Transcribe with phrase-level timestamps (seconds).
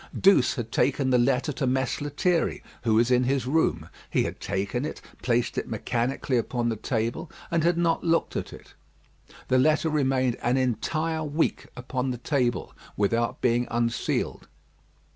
[0.19, 3.87] Douce had taken the letter to Mess Lethierry, who was in his room.
[4.09, 8.51] He had taken it, placed it mechanically upon the table, and had not looked at
[8.51, 8.73] it.
[9.47, 14.47] The letter remained an entire week upon the table without being unsealed.